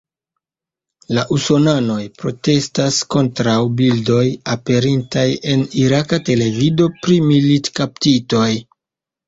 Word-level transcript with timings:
La 1.17 1.25
usonanoj 1.35 1.97
protestas 2.21 2.97
kontraŭ 3.17 3.53
bildoj 3.83 4.25
aperintaj 4.55 5.29
en 5.55 5.69
iraka 5.85 6.21
televido 6.33 6.91
pri 6.99 7.23
militkaptitoj. 7.31 8.51